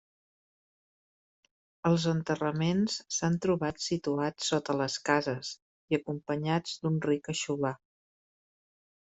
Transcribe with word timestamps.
Els 1.89 2.05
enterraments 2.11 2.95
s'han 3.17 3.37
trobat 3.47 3.85
situats 3.89 4.49
sota 4.53 4.77
les 4.81 4.97
cases 5.11 5.53
i 5.95 5.99
acompanyats 6.01 6.75
d'un 6.83 6.99
ric 7.07 7.33
aixovar. 7.37 7.75